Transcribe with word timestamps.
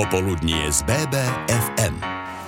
Popoludnie 0.00 0.72
z 0.72 0.80
BBFM. 0.88 1.92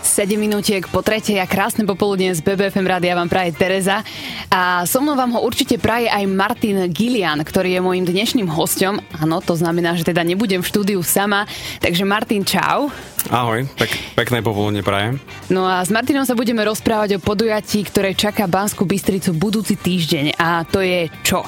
7 0.01 0.41
minútiek 0.41 0.89
po 0.89 1.05
tretej 1.05 1.37
a 1.37 1.45
krásne 1.45 1.85
popoludne 1.85 2.33
z 2.33 2.41
BBFM 2.41 2.89
rádia 2.89 3.13
vám 3.13 3.29
praje 3.29 3.53
Tereza. 3.53 4.01
A 4.49 4.89
so 4.89 5.05
mnou 5.05 5.13
vám 5.13 5.37
ho 5.37 5.45
určite 5.45 5.77
praje 5.77 6.09
aj 6.09 6.25
Martin 6.33 6.89
Gillian, 6.89 7.37
ktorý 7.45 7.77
je 7.77 7.85
môjim 7.85 8.09
dnešným 8.09 8.49
hostom. 8.49 9.05
Áno, 9.21 9.45
to 9.45 9.53
znamená, 9.53 9.93
že 9.93 10.09
teda 10.09 10.25
nebudem 10.25 10.65
v 10.65 10.71
štúdiu 10.73 11.05
sama. 11.05 11.45
Takže 11.77 12.09
Martin, 12.09 12.41
čau. 12.41 12.89
Ahoj, 13.29 13.69
tak 13.77 13.93
pekné 14.17 14.41
popoludne 14.41 14.81
prajem. 14.81 15.21
No 15.53 15.69
a 15.69 15.85
s 15.85 15.93
Martinom 15.93 16.25
sa 16.25 16.33
budeme 16.33 16.65
rozprávať 16.65 17.21
o 17.21 17.25
podujatí, 17.25 17.85
ktoré 17.85 18.17
čaká 18.17 18.49
Banskú 18.49 18.89
Bystricu 18.89 19.37
budúci 19.37 19.77
týždeň. 19.77 20.41
A 20.41 20.65
to 20.65 20.81
je 20.81 21.05
čo? 21.21 21.45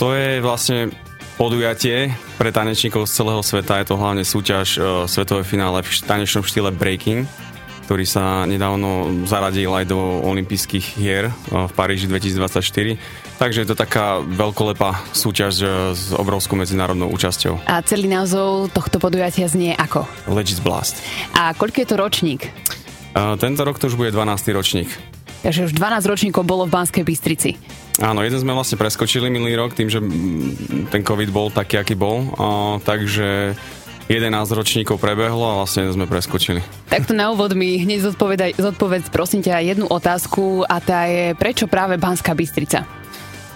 To 0.00 0.16
je 0.16 0.40
vlastne 0.40 1.07
podujatie 1.38 2.10
pre 2.34 2.50
tanečníkov 2.50 3.06
z 3.06 3.22
celého 3.22 3.42
sveta. 3.46 3.78
Je 3.78 3.86
to 3.86 3.96
hlavne 3.96 4.26
súťaž 4.26 4.68
uh, 4.76 4.82
svetové 5.06 5.46
finále 5.46 5.86
v 5.86 5.90
tanečnom 6.02 6.42
štýle 6.42 6.74
breaking, 6.74 7.30
ktorý 7.86 8.02
sa 8.02 8.42
nedávno 8.42 9.22
zaradil 9.22 9.70
aj 9.70 9.86
do 9.86 9.96
olympijských 10.26 10.98
hier 10.98 11.30
uh, 11.30 11.70
v 11.70 11.72
Paríži 11.78 12.10
2024. 12.10 12.98
Takže 13.38 13.62
je 13.62 13.68
to 13.70 13.78
taká 13.78 14.18
veľkolepá 14.18 15.14
súťaž 15.14 15.54
uh, 15.62 15.70
s 15.94 16.10
obrovskou 16.10 16.58
medzinárodnou 16.58 17.06
účasťou. 17.14 17.70
A 17.70 17.86
celý 17.86 18.10
názov 18.10 18.74
tohto 18.74 18.98
podujatia 18.98 19.46
znie 19.46 19.78
ako? 19.78 20.10
Legis 20.26 20.58
Blast. 20.58 20.98
A 21.38 21.54
koľko 21.54 21.76
je 21.78 21.86
to 21.86 21.96
ročník? 21.96 22.50
Uh, 23.14 23.38
tento 23.38 23.62
rok 23.62 23.78
to 23.78 23.86
už 23.86 23.94
bude 23.94 24.10
12. 24.10 24.26
ročník. 24.50 24.90
Takže 25.42 25.70
už 25.70 25.72
12 25.74 26.02
ročníkov 26.10 26.42
bolo 26.42 26.66
v 26.66 26.74
Banskej 26.74 27.04
Bystrici. 27.06 27.54
Áno, 27.98 28.22
jeden 28.22 28.38
sme 28.38 28.54
vlastne 28.54 28.78
preskočili 28.78 29.30
minulý 29.30 29.58
rok 29.58 29.74
tým, 29.74 29.90
že 29.90 29.98
ten 30.90 31.02
COVID 31.02 31.30
bol 31.30 31.50
taký, 31.50 31.78
aký 31.82 31.94
bol. 31.98 32.30
A, 32.38 32.46
takže 32.82 33.58
11 34.08 34.32
ročníkov 34.56 34.96
prebehlo 34.96 35.44
a 35.44 35.54
vlastne 35.62 35.84
sme 35.92 36.08
preskočili. 36.08 36.64
Takto 36.88 37.12
na 37.12 37.28
úvod 37.28 37.52
mi 37.52 37.76
hneď 37.76 38.08
zodpovedaj, 38.08 38.56
zodpovedz 38.56 39.12
prosím 39.12 39.44
ťa 39.44 39.76
jednu 39.76 39.86
otázku 39.86 40.64
a 40.64 40.80
tá 40.80 41.04
je, 41.04 41.36
prečo 41.36 41.68
práve 41.68 42.00
Banská 42.00 42.32
Bystrica? 42.32 42.88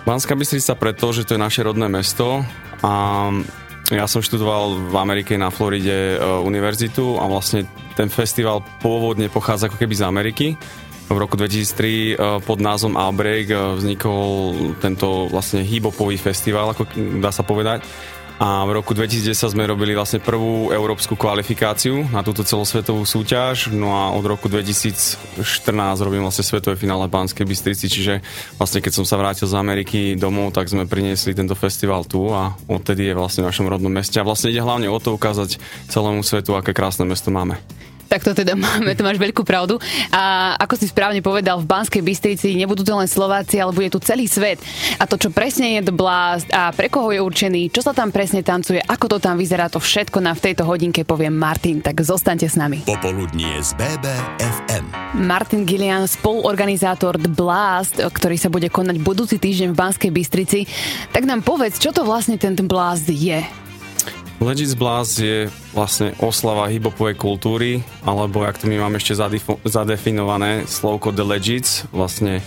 Banská 0.05 0.37
Bystrica 0.37 0.77
preto, 0.77 1.09
že 1.17 1.25
to 1.25 1.35
je 1.35 1.41
naše 1.41 1.65
rodné 1.65 1.89
mesto 1.89 2.45
a 2.85 2.93
ja 3.89 4.05
som 4.05 4.21
študoval 4.21 4.93
v 4.93 4.95
Amerike 5.01 5.41
na 5.41 5.49
Floride 5.49 6.17
e, 6.17 6.19
univerzitu 6.21 7.17
a 7.17 7.25
vlastne 7.29 7.65
ten 7.97 8.13
festival 8.13 8.61
pôvodne 8.85 9.33
pochádza 9.33 9.73
ako 9.73 9.81
keby 9.81 9.95
z 9.97 10.05
Ameriky 10.05 10.47
v 11.09 11.17
roku 11.19 11.35
2003 11.35 12.15
eh, 12.15 12.17
pod 12.45 12.59
názvom 12.63 12.95
Outbreak 12.95 13.47
eh, 13.51 13.59
vznikol 13.79 14.23
tento 14.79 15.27
vlastne 15.31 15.65
hýbopový 15.65 16.21
festival, 16.21 16.75
ako 16.75 16.87
dá 17.19 17.31
sa 17.35 17.43
povedať. 17.43 17.83
A 18.43 18.67
v 18.67 18.75
roku 18.75 18.91
2010 18.91 19.55
sme 19.55 19.71
robili 19.71 19.95
vlastne 19.95 20.19
prvú 20.19 20.75
európsku 20.75 21.15
kvalifikáciu 21.15 22.11
na 22.11 22.27
túto 22.27 22.43
celosvetovú 22.43 23.07
súťaž. 23.07 23.71
No 23.71 23.95
a 23.95 24.11
od 24.11 24.27
roku 24.27 24.51
2014 24.51 25.39
robím 26.03 26.27
vlastne 26.27 26.43
svetové 26.43 26.75
finále 26.75 27.07
Banskej 27.07 27.47
Bystrici, 27.47 27.87
čiže 27.87 28.19
vlastne 28.59 28.83
keď 28.83 28.99
som 28.99 29.07
sa 29.07 29.15
vrátil 29.15 29.47
z 29.47 29.55
Ameriky 29.55 30.19
domov, 30.19 30.59
tak 30.59 30.67
sme 30.67 30.91
priniesli 30.91 31.39
tento 31.39 31.55
festival 31.55 32.03
tu 32.03 32.35
a 32.35 32.59
odtedy 32.67 33.13
je 33.13 33.15
vlastne 33.15 33.47
v 33.47 33.55
našom 33.55 33.71
rodnom 33.71 33.95
meste. 33.95 34.19
A 34.19 34.27
vlastne 34.27 34.51
ide 34.51 34.59
hlavne 34.59 34.91
o 34.91 34.99
to 34.99 35.15
ukázať 35.15 35.63
celému 35.87 36.27
svetu, 36.27 36.59
aké 36.59 36.75
krásne 36.75 37.07
mesto 37.07 37.31
máme 37.31 37.63
tak 38.13 38.29
to 38.29 38.37
teda 38.37 38.53
máme, 38.69 38.93
to 38.93 39.01
máš 39.01 39.17
veľkú 39.17 39.41
pravdu. 39.41 39.81
A 40.13 40.53
ako 40.61 40.77
si 40.77 40.93
správne 40.93 41.25
povedal, 41.25 41.57
v 41.65 41.65
Banskej 41.65 42.05
Bystrici 42.05 42.53
nebudú 42.53 42.85
to 42.85 42.93
len 42.93 43.09
Slováci, 43.09 43.57
ale 43.57 43.73
bude 43.73 43.89
tu 43.89 43.97
celý 44.05 44.29
svet. 44.29 44.61
A 45.01 45.09
to, 45.09 45.17
čo 45.17 45.33
presne 45.33 45.81
je 45.81 45.89
The 45.89 45.95
Blast 45.97 46.53
a 46.53 46.69
pre 46.77 46.93
koho 46.93 47.09
je 47.09 47.25
určený, 47.25 47.73
čo 47.73 47.81
sa 47.81 47.97
tam 47.97 48.13
presne 48.13 48.45
tancuje, 48.45 48.85
ako 48.85 49.17
to 49.17 49.19
tam 49.25 49.41
vyzerá, 49.41 49.73
to 49.73 49.81
všetko 49.81 50.21
nám 50.21 50.37
v 50.37 50.53
tejto 50.53 50.69
hodinke 50.69 51.09
povie 51.09 51.33
Martin, 51.33 51.81
tak 51.81 52.05
zostaňte 52.05 52.45
s 52.45 52.61
nami. 52.61 52.85
Popoludnie 52.85 53.57
z 53.65 53.73
BBFM. 53.81 54.85
Martin 55.23 55.65
Gillian, 55.65 56.05
spoluorganizátor 56.05 57.17
The 57.17 57.33
Blast, 57.33 57.97
ktorý 57.97 58.37
sa 58.37 58.53
bude 58.53 58.69
konať 58.69 58.97
budúci 59.01 59.41
týždeň 59.41 59.73
v 59.73 59.79
Banskej 59.79 60.11
Bystrici. 60.13 60.61
Tak 61.15 61.25
nám 61.25 61.41
povedz, 61.41 61.81
čo 61.81 61.95
to 61.95 62.05
vlastne 62.05 62.37
ten 62.37 62.59
Blast 62.59 63.09
je? 63.09 63.62
Legits 64.43 64.75
Blast 64.75 65.23
je 65.23 65.47
vlastne 65.71 66.19
oslava 66.19 66.67
hibopovej 66.67 67.15
kultúry, 67.15 67.87
alebo 68.03 68.43
ak 68.43 68.59
to 68.59 68.67
my 68.67 68.83
máme 68.83 68.99
ešte 68.99 69.15
zadefinované 69.63 70.67
slovko 70.67 71.15
The 71.15 71.23
Legits, 71.23 71.87
vlastne 71.95 72.43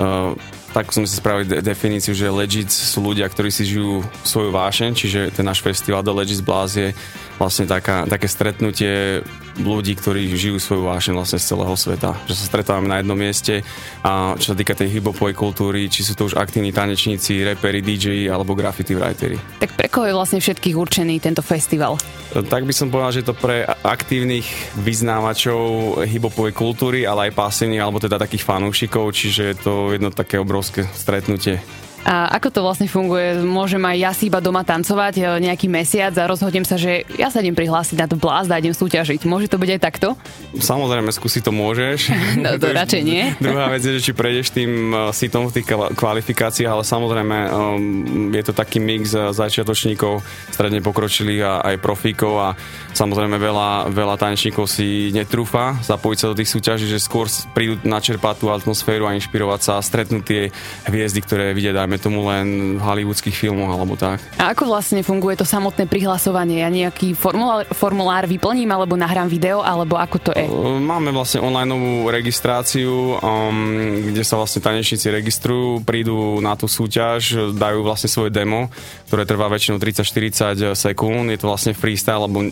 uh, 0.00 0.32
tak 0.76 0.92
sme 0.92 1.08
si 1.08 1.16
spravili 1.16 1.48
de- 1.48 1.64
definíciu, 1.64 2.12
že 2.12 2.28
Legits 2.28 2.76
sú 2.76 3.00
ľudia, 3.00 3.24
ktorí 3.24 3.48
si 3.48 3.64
žijú 3.64 4.04
svoju 4.20 4.52
vášeň, 4.52 4.92
čiže 4.92 5.20
ten 5.32 5.48
náš 5.48 5.64
festival 5.64 6.04
The 6.04 6.12
Legits 6.12 6.44
Blast 6.44 6.76
je 6.76 6.92
vlastne 7.40 7.64
taká, 7.64 8.04
také 8.04 8.28
stretnutie 8.28 9.24
ľudí, 9.56 9.96
ktorí 9.96 10.28
žijú 10.36 10.60
svoju 10.60 10.84
vášeň 10.84 11.12
vlastne 11.16 11.40
z 11.40 11.48
celého 11.48 11.72
sveta. 11.76 12.12
Že 12.28 12.34
sa 12.36 12.44
stretávame 12.44 12.92
na 12.92 13.00
jednom 13.00 13.16
mieste 13.16 13.64
a 14.04 14.36
čo 14.36 14.52
sa 14.52 14.56
týka 14.56 14.76
tej 14.76 15.00
hibopovej 15.00 15.32
kultúry, 15.32 15.88
či 15.88 16.04
sú 16.04 16.12
to 16.12 16.28
už 16.28 16.36
aktívni 16.36 16.76
tanečníci, 16.76 17.40
reperi, 17.40 17.80
DJ 17.80 18.28
alebo 18.28 18.52
graffiti 18.52 18.92
writeri. 18.92 19.40
Tak 19.60 19.72
pre 19.76 19.88
koho 19.88 20.04
je 20.08 20.16
vlastne 20.16 20.44
všetkých 20.44 20.76
určený 20.76 21.24
tento 21.24 21.40
festival? 21.40 21.96
Tak 22.36 22.68
by 22.68 22.74
som 22.74 22.92
povedal, 22.92 23.16
že 23.16 23.20
je 23.24 23.28
to 23.32 23.38
pre 23.38 23.64
aktívnych 23.64 24.44
vyznávačov 24.76 25.60
hibopovej 26.04 26.52
kultúry, 26.52 27.08
ale 27.08 27.30
aj 27.30 27.38
pasívnych, 27.38 27.80
alebo 27.80 28.02
teda 28.02 28.20
takých 28.20 28.44
fanúšikov, 28.44 29.14
čiže 29.14 29.42
je 29.54 29.56
to 29.56 29.74
jedno 29.96 30.12
také 30.12 30.36
obrovské 30.36 30.65
stretnutie. 30.94 31.60
A 32.06 32.30
ako 32.38 32.48
to 32.54 32.60
vlastne 32.62 32.86
funguje? 32.86 33.42
Môžem 33.42 33.82
aj 33.82 33.96
ja 33.98 34.10
si 34.14 34.30
iba 34.30 34.38
doma 34.38 34.62
tancovať 34.62 35.14
e, 35.18 35.22
nejaký 35.42 35.66
mesiac 35.66 36.14
a 36.14 36.30
rozhodnem 36.30 36.62
sa, 36.62 36.78
že 36.78 37.02
ja 37.18 37.34
sa 37.34 37.42
idem 37.42 37.58
prihlásiť 37.58 37.98
na 37.98 38.06
to 38.06 38.14
blázd 38.14 38.54
a 38.54 38.62
idem 38.62 38.70
súťažiť. 38.70 39.26
Môže 39.26 39.50
to 39.50 39.58
byť 39.58 39.70
aj 39.74 39.80
takto? 39.82 40.14
Samozrejme, 40.54 41.10
skúsiť 41.10 41.42
to 41.42 41.50
môžeš. 41.50 42.00
No 42.36 42.54
to 42.62 42.70
radšej 42.70 43.02
nie. 43.02 43.34
Druhá 43.42 43.72
vec 43.72 43.82
je, 43.82 43.98
že 43.98 44.04
či 44.06 44.12
prejdeš 44.14 44.54
tým 44.54 44.94
e, 44.94 45.10
sitom 45.10 45.50
v 45.50 45.58
tých 45.58 45.66
kvalifikáciách, 45.98 46.70
ale 46.70 46.84
samozrejme 46.86 47.36
um, 47.48 48.30
je 48.30 48.42
to 48.46 48.52
taký 48.54 48.78
mix 48.78 49.10
e, 49.10 49.34
začiatočníkov, 49.34 50.22
stredne 50.54 50.78
pokročilých 50.84 51.42
a 51.42 51.52
aj 51.74 51.82
profíkov 51.82 52.38
a 52.38 52.48
samozrejme 52.94 53.34
veľa, 53.34 53.90
veľa 53.90 54.14
tanečníkov 54.14 54.70
si 54.70 55.10
netrúfa 55.10 55.80
zapojiť 55.82 56.18
sa 56.22 56.30
do 56.30 56.38
tých 56.38 56.52
súťaží, 56.54 56.86
že 56.86 57.02
skôr 57.02 57.26
prídu 57.50 57.82
načerpať 57.82 58.44
tú 58.44 58.46
atmosféru 58.52 59.10
a 59.10 59.16
inšpirovať 59.16 59.60
sa 59.60 59.72
a 59.80 59.84
stretnúť 59.84 60.22
tie 60.22 60.42
hviezdy, 60.86 61.20
ktoré 61.24 61.56
vidia, 61.56 61.74
dajme 61.74 61.95
dajme 61.96 62.12
tomu 62.12 62.20
len 62.28 62.76
v 62.76 62.80
hollywoodských 62.84 63.32
filmoch 63.32 63.72
alebo 63.72 63.96
tak. 63.96 64.20
A 64.36 64.52
ako 64.52 64.68
vlastne 64.68 65.00
funguje 65.00 65.40
to 65.40 65.48
samotné 65.48 65.88
prihlasovanie? 65.88 66.60
Ja 66.60 66.68
nejaký 66.68 67.16
formulár, 67.16 67.64
formulár 67.72 68.28
vyplním 68.28 68.68
alebo 68.68 69.00
nahrám 69.00 69.32
video, 69.32 69.64
alebo 69.64 69.96
ako 69.96 70.16
to 70.20 70.30
je? 70.36 70.44
Máme 70.76 71.08
vlastne 71.16 71.40
online 71.40 71.72
registráciu, 72.12 73.16
um, 73.16 74.12
kde 74.12 74.20
sa 74.20 74.36
vlastne 74.36 74.60
tanečníci 74.60 75.08
registrujú, 75.08 75.80
prídu 75.88 76.36
na 76.44 76.52
tú 76.52 76.68
súťaž, 76.68 77.56
dajú 77.56 77.80
vlastne 77.80 78.12
svoje 78.12 78.28
demo, 78.28 78.68
ktoré 79.08 79.24
trvá 79.24 79.48
väčšinou 79.48 79.80
30-40 79.80 80.76
sekúnd. 80.76 81.32
Je 81.32 81.40
to 81.40 81.48
vlastne 81.48 81.72
freestyle, 81.72 82.28
lebo 82.28 82.44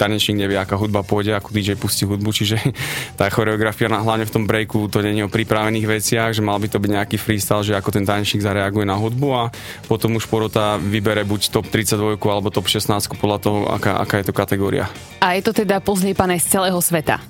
tanečník 0.00 0.40
nevie, 0.40 0.56
aká 0.56 0.80
hudba 0.80 1.04
pôjde, 1.04 1.36
ako 1.36 1.52
DJ 1.52 1.76
pustí 1.76 2.08
hudbu, 2.08 2.32
čiže 2.32 2.56
tá 3.20 3.28
choreografia 3.28 3.92
hlavne 3.92 4.24
v 4.24 4.32
tom 4.32 4.48
breaku 4.48 4.88
to 4.88 5.04
nie 5.04 5.20
je 5.20 5.28
o 5.28 5.32
pripravených 5.32 5.86
veciach, 5.86 6.30
že 6.32 6.40
mal 6.40 6.56
by 6.56 6.72
to 6.72 6.80
byť 6.80 6.90
nejaký 6.96 7.16
freestyle, 7.20 7.60
že 7.60 7.76
ako 7.76 7.92
ten 7.92 8.08
tanečník 8.08 8.40
zareaguje 8.40 8.67
reaguje 8.68 8.84
na 8.84 9.00
hudbu 9.00 9.28
a 9.32 9.42
potom 9.88 10.20
už 10.20 10.28
porota 10.28 10.76
vybere 10.76 11.24
buď 11.24 11.48
top 11.48 11.72
32 11.72 12.20
alebo 12.20 12.52
top 12.52 12.68
16 12.68 13.16
podľa 13.16 13.38
toho, 13.40 13.58
aká, 13.72 13.96
aká 13.96 14.20
je 14.20 14.28
to 14.28 14.36
kategória. 14.36 14.92
A 15.24 15.40
je 15.40 15.42
to 15.48 15.56
teda 15.56 15.80
pozliepané 15.80 16.36
z 16.36 16.60
celého 16.60 16.76
sveta? 16.84 17.24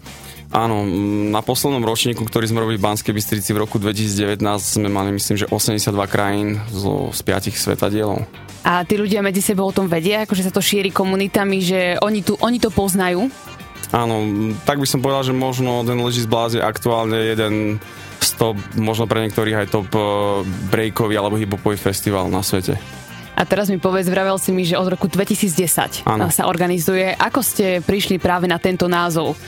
Áno, 0.51 0.83
na 1.29 1.45
poslednom 1.45 1.85
ročníku, 1.85 2.25
ktorý 2.25 2.49
sme 2.49 2.65
robili 2.65 2.81
v 2.81 2.87
Banskej 2.91 3.13
Bystrici 3.13 3.53
v 3.53 3.63
roku 3.69 3.77
2019, 3.79 4.41
sme 4.59 4.89
mali 4.89 5.15
myslím, 5.15 5.45
že 5.45 5.47
82 5.47 5.93
krajín 6.09 6.59
zo, 6.73 7.13
z 7.15 7.21
5 7.23 7.53
svetadielov. 7.53 8.25
A 8.65 8.83
tí 8.83 8.97
ľudia 8.97 9.21
medzi 9.21 9.45
sebou 9.45 9.69
o 9.69 9.77
tom 9.77 9.87
vedia, 9.87 10.25
akože 10.25 10.49
sa 10.49 10.53
to 10.53 10.65
šíri 10.65 10.89
komunitami, 10.89 11.61
že 11.63 11.81
oni, 12.01 12.25
tu, 12.25 12.35
oni 12.41 12.59
to 12.59 12.73
poznajú? 12.73 13.29
Áno, 13.93 14.25
tak 14.65 14.81
by 14.81 14.89
som 14.89 15.05
povedal, 15.05 15.25
že 15.25 15.37
možno 15.37 15.85
ten 15.85 16.01
Legis 16.01 16.25
Blast 16.25 16.57
je 16.57 16.65
aktuálne 16.65 17.17
jeden 17.37 17.77
top, 18.39 18.57
možno 18.79 19.07
pre 19.07 19.23
niektorých 19.27 19.65
aj 19.65 19.67
top 19.71 19.89
eh, 19.95 20.03
breakový 20.71 21.15
alebo 21.19 21.39
hiphopový 21.39 21.79
festival 21.79 22.31
na 22.31 22.43
svete. 22.43 22.79
A 23.39 23.47
teraz 23.47 23.71
mi 23.71 23.79
povedz, 23.79 24.11
vravel 24.11 24.35
si 24.43 24.51
mi, 24.51 24.67
že 24.67 24.75
od 24.75 24.91
roku 24.91 25.07
2010 25.07 26.03
ano. 26.11 26.27
sa 26.27 26.51
organizuje. 26.51 27.15
Ako 27.15 27.39
ste 27.39 27.79
prišli 27.79 28.19
práve 28.19 28.51
na 28.51 28.59
tento 28.59 28.91
názov? 28.91 29.39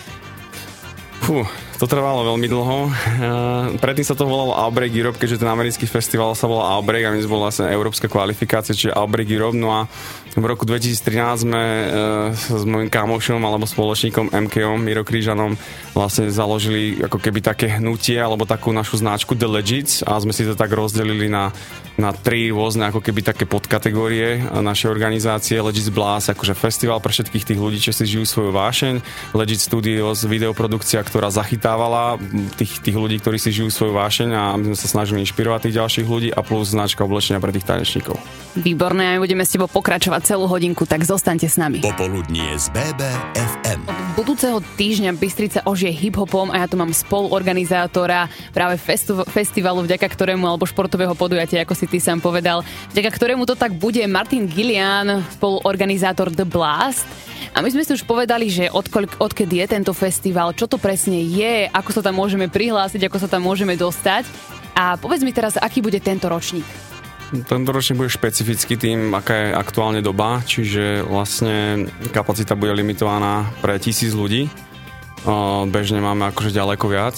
Fú, 1.27 1.43
To 1.81 1.89
trvalo 1.89 2.29
veľmi 2.29 2.45
dlho. 2.45 2.93
Predtým 3.85 4.05
sa 4.05 4.13
to 4.13 4.29
volalo 4.29 4.53
Outbreak 4.53 4.93
Europe, 4.93 5.17
keďže 5.17 5.41
ten 5.41 5.49
americký 5.49 5.89
festival 5.89 6.37
sa 6.37 6.45
volal 6.45 6.77
Outbreak 6.77 7.09
a 7.09 7.17
my 7.17 7.25
sme 7.25 7.33
boli 7.33 7.49
vlastne 7.49 7.73
európska 7.73 8.05
kvalifikácia, 8.05 8.77
čiže 8.77 8.93
Outbreak 8.93 9.33
Europe. 9.33 9.57
No 9.57 9.73
a 9.73 9.89
v 10.37 10.45
roku 10.45 10.69
2013 10.69 11.49
sme 11.49 11.57
e, 11.57 11.85
s 12.37 12.65
mojim 12.69 12.93
kamošom 12.93 13.41
alebo 13.41 13.65
spoločníkom 13.65 14.29
MKom, 14.29 14.77
Miro 14.77 15.09
Krížanom, 15.09 15.57
vlastne 15.97 16.29
založili 16.29 17.01
ako 17.01 17.17
keby 17.17 17.41
také 17.41 17.73
hnutie 17.81 18.21
alebo 18.21 18.45
takú 18.45 18.77
našu 18.77 19.01
značku 19.01 19.33
The 19.33 19.49
Legits 19.49 20.05
a 20.05 20.21
sme 20.21 20.37
si 20.37 20.45
to 20.45 20.53
tak 20.53 20.77
rozdelili 20.77 21.33
na 21.33 21.49
na 22.01 22.17
tri 22.17 22.49
rôzne 22.49 22.89
ako 22.89 23.05
keby 23.05 23.21
také 23.21 23.45
podkategórie 23.45 24.41
našej 24.41 24.89
organizácie. 24.89 25.61
Legit 25.61 25.93
Blast, 25.93 26.33
akože 26.33 26.57
festival 26.57 27.05
pre 27.05 27.13
všetkých 27.13 27.45
tých 27.53 27.61
ľudí, 27.61 27.79
čo 27.79 27.93
si 27.93 28.09
žijú 28.09 28.25
svoju 28.25 28.51
vášeň. 28.57 28.95
Legit 29.37 29.61
Studios, 29.61 30.25
videoprodukcia, 30.25 31.05
ktorá 31.05 31.29
zachytávala 31.71 32.19
tých, 32.59 32.83
tých 32.83 32.97
ľudí, 32.99 33.23
ktorí 33.23 33.39
si 33.39 33.55
žijú 33.55 33.71
svoju 33.71 33.95
vášeň 33.95 34.29
a 34.35 34.43
my 34.59 34.75
sme 34.75 34.79
sa 34.79 34.89
snažili 34.91 35.23
inšpirovať 35.23 35.71
tých 35.71 35.79
ďalších 35.79 36.07
ľudí 36.11 36.29
a 36.35 36.43
plus 36.43 36.75
značka 36.75 37.07
oblečenia 37.07 37.39
pre 37.39 37.55
tých 37.55 37.63
tanečníkov. 37.63 38.19
Výborné, 38.59 39.07
a 39.07 39.11
my 39.15 39.23
budeme 39.23 39.47
s 39.47 39.55
tebou 39.55 39.71
pokračovať 39.71 40.35
celú 40.35 40.51
hodinku, 40.51 40.83
tak 40.83 41.07
zostaňte 41.07 41.47
s 41.47 41.55
nami. 41.55 41.79
Popoludnie 41.79 42.59
z 42.59 42.75
BBFM. 42.75 43.87
Od 43.87 44.27
budúceho 44.27 44.59
týždňa 44.59 45.15
Bystrica 45.15 45.63
ožije 45.63 45.95
hip-hopom 45.95 46.51
a 46.51 46.59
ja 46.59 46.67
tu 46.67 46.75
mám 46.75 46.91
spoluorganizátora 46.91 48.27
práve 48.51 48.75
festu- 48.75 49.23
festivalu, 49.31 49.87
vďaka 49.87 50.11
ktorému, 50.11 50.51
alebo 50.51 50.67
športového 50.67 51.15
podujatia, 51.15 51.63
ako 51.63 51.79
si 51.79 51.87
ty 51.87 52.03
sám 52.03 52.19
povedal, 52.19 52.67
vďaka 52.91 53.11
ktorému 53.15 53.47
to 53.47 53.55
tak 53.55 53.79
bude 53.79 54.03
Martin 54.11 54.51
Gillian, 54.51 55.23
spoluorganizátor 55.39 56.35
The 56.35 56.43
Blast. 56.43 57.07
A 57.51 57.61
my 57.61 57.69
sme 57.69 57.83
si 57.83 57.93
už 57.93 58.07
povedali, 58.07 58.47
že 58.47 58.71
odkoľ, 58.71 59.19
odkedy 59.19 59.61
je 59.63 59.67
tento 59.67 59.91
festival, 59.91 60.55
čo 60.55 60.71
to 60.71 60.79
presne 60.79 61.19
je, 61.19 61.67
ako 61.71 61.91
sa 61.91 62.03
tam 62.03 62.15
môžeme 62.17 62.47
prihlásiť, 62.47 63.11
ako 63.11 63.19
sa 63.19 63.29
tam 63.29 63.43
môžeme 63.43 63.75
dostať. 63.75 64.25
A 64.79 64.95
povedz 64.97 65.27
mi 65.27 65.35
teraz, 65.35 65.59
aký 65.59 65.83
bude 65.83 65.99
tento 65.99 66.31
ročník. 66.31 66.65
Tento 67.31 67.71
ročník 67.71 67.99
bude 67.99 68.11
špecifický 68.11 68.75
tým, 68.75 69.15
aká 69.15 69.35
je 69.35 69.49
aktuálne 69.55 70.03
doba, 70.03 70.43
čiže 70.43 71.07
vlastne 71.07 71.87
kapacita 72.11 72.59
bude 72.59 72.75
limitovaná 72.75 73.47
pre 73.63 73.79
tisíc 73.79 74.15
ľudí. 74.15 74.51
Bežne 75.71 76.01
máme 76.01 76.33
akože 76.33 76.55
ďaleko 76.55 76.87
viac 76.91 77.17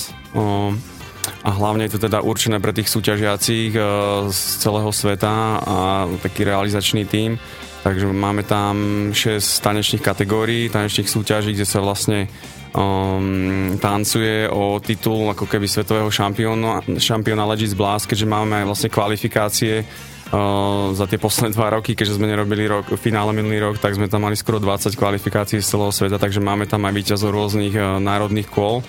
a 1.42 1.50
hlavne 1.50 1.86
je 1.86 1.98
to 1.98 2.06
teda 2.10 2.22
určené 2.22 2.58
pre 2.62 2.74
tých 2.74 2.90
súťažiacich 2.90 3.70
eh, 3.74 3.84
z 4.30 4.40
celého 4.62 4.90
sveta 4.90 5.34
a 5.58 5.76
taký 6.22 6.46
realizačný 6.46 7.06
tím. 7.06 7.38
Takže 7.82 8.06
máme 8.14 8.46
tam 8.46 9.10
6 9.10 9.42
tanečných 9.58 10.02
kategórií, 10.06 10.70
tanečných 10.70 11.10
súťaží, 11.10 11.50
kde 11.50 11.66
sa 11.66 11.82
vlastne 11.82 12.30
um, 12.78 13.74
tancuje 13.82 14.46
o 14.46 14.78
titul 14.78 15.26
ako 15.26 15.50
keby 15.50 15.66
svetového 15.66 16.06
šampióna, 16.06 16.86
šampióna 16.94 17.42
Legis 17.50 17.74
Blast, 17.74 18.06
keďže 18.06 18.30
máme 18.30 18.62
vlastne 18.62 18.86
kvalifikácie 18.86 19.82
uh, 19.82 20.94
za 20.94 21.10
tie 21.10 21.18
posledné 21.18 21.58
dva 21.58 21.74
roky, 21.74 21.98
keďže 21.98 22.22
sme 22.22 22.30
nerobili 22.30 22.70
rok, 22.70 22.86
finále 22.94 23.34
minulý 23.34 23.58
rok, 23.58 23.82
tak 23.82 23.98
sme 23.98 24.06
tam 24.06 24.30
mali 24.30 24.38
skoro 24.38 24.62
20 24.62 24.94
kvalifikácií 24.94 25.58
z 25.58 25.66
celého 25.66 25.90
sveta, 25.90 26.22
takže 26.22 26.38
máme 26.38 26.70
tam 26.70 26.86
aj 26.86 26.94
víťazov 26.94 27.34
rôznych 27.34 27.74
uh, 27.74 27.98
národných 27.98 28.46
kôl. 28.46 28.86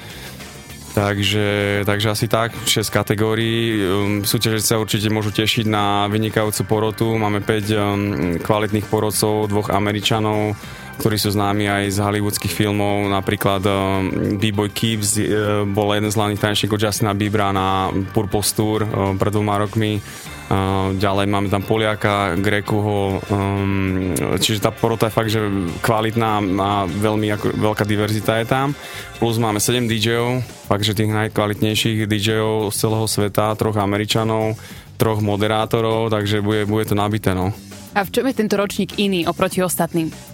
Takže, 0.93 1.81
takže 1.89 2.07
asi 2.13 2.29
tak, 2.29 2.53
6 2.53 2.85
kategórií. 2.93 3.81
Um, 3.81 4.21
súťaže 4.21 4.61
sa 4.61 4.77
určite 4.77 5.09
môžu 5.09 5.33
tešiť 5.33 5.65
na 5.65 6.05
vynikajúcu 6.05 6.61
porotu. 6.69 7.17
Máme 7.17 7.41
5 7.41 7.49
um, 7.49 7.81
kvalitných 8.37 8.85
porodcov, 8.85 9.49
dvoch 9.49 9.73
Američanov, 9.73 10.53
ktorí 10.97 11.17
sú 11.17 11.33
známi 11.33 11.65
aj 11.69 11.83
z 11.93 11.97
hollywoodských 12.01 12.53
filmov. 12.53 13.09
Napríklad 13.09 13.61
um, 13.65 13.73
B-Boy 14.37 14.69
Keeps 14.69 15.17
uh, 15.17 15.23
bol 15.65 15.93
jeden 15.93 16.09
z 16.09 16.17
hlavných 16.17 16.41
tanečníkov 16.41 16.77
Justina 16.77 17.17
Biebra 17.17 17.49
na 17.49 17.89
Purple 18.13 18.45
Tour 18.45 18.85
um, 18.85 19.17
pred 19.17 19.31
dvoma 19.33 19.57
rokmi. 19.57 19.97
Uh, 20.53 20.93
ďalej 20.99 21.25
máme 21.31 21.47
tam 21.49 21.63
Poliaka, 21.65 22.37
Grekuho, 22.37 23.23
um, 23.31 24.13
čiže 24.37 24.61
tá 24.61 24.75
porota 24.75 25.09
je 25.09 25.15
fakt, 25.15 25.31
že 25.31 25.39
kvalitná 25.81 26.43
a 26.61 26.69
veľmi 26.85 27.31
ako, 27.33 27.57
veľká 27.57 27.87
diverzita 27.87 28.37
je 28.43 28.45
tam. 28.45 28.75
Plus 29.17 29.39
máme 29.39 29.57
7 29.57 29.87
DJov, 29.87 30.45
fakt, 30.67 30.83
tých 30.83 31.09
najkvalitnejších 31.09 32.05
DJov 32.05 32.69
z 32.69 32.75
celého 32.75 33.07
sveta, 33.07 33.55
troch 33.55 33.79
Američanov, 33.79 34.59
troch 34.99 35.23
moderátorov, 35.23 36.11
takže 36.11 36.43
bude, 36.43 36.67
bude 36.69 36.85
to 36.85 36.93
nabité. 36.93 37.33
No. 37.33 37.55
A 37.95 38.03
v 38.05 38.11
čom 38.13 38.25
je 38.27 38.35
tento 38.37 38.59
ročník 38.59 38.99
iný 38.99 39.25
oproti 39.25 39.63
ostatným? 39.63 40.32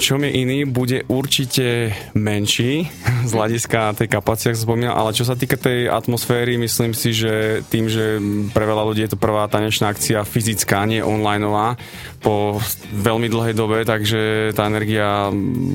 V 0.00 0.08
čom 0.16 0.24
je 0.24 0.32
iný, 0.32 0.64
bude 0.64 1.04
určite 1.12 1.92
menší 2.16 2.88
z 3.28 3.32
hľadiska 3.36 4.00
tej 4.00 4.08
kapacity, 4.08 4.56
ako 4.56 4.64
spomínal, 4.64 4.96
ale 4.96 5.12
čo 5.12 5.28
sa 5.28 5.36
týka 5.36 5.60
tej 5.60 5.92
atmosféry, 5.92 6.56
myslím 6.56 6.96
si, 6.96 7.12
že 7.12 7.60
tým, 7.68 7.92
že 7.92 8.16
pre 8.56 8.64
veľa 8.64 8.88
ľudí 8.88 9.04
je 9.04 9.12
to 9.12 9.20
prvá 9.20 9.44
tanečná 9.52 9.92
akcia 9.92 10.24
fyzická, 10.24 10.88
nie 10.88 11.04
onlineová, 11.04 11.76
po 12.24 12.56
veľmi 12.96 13.28
dlhej 13.28 13.52
dobe, 13.52 13.84
takže 13.84 14.52
tá 14.56 14.64
energia 14.64 15.28